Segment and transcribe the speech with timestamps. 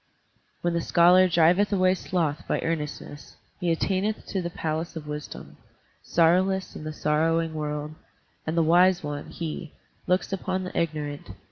[0.61, 5.57] "When the scholar driveth away sloth by earnestness, He attaineth to the palace of wisdom,
[6.01, 7.93] Sorrowless in the sorrowing world,
[8.47, 9.73] And the wise one, he,
[10.07, 11.29] looks upon the ignorant.